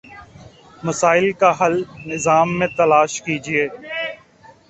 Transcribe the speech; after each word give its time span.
مسائل 0.83 1.31
کا 1.33 1.51
حل 1.59 1.75
نظام 2.05 2.47
میں 2.59 2.67
تلاش 2.77 3.21
کیجیے۔ 3.21 3.67